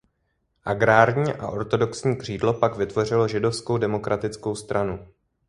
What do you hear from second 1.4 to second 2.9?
ortodoxní křídlo pak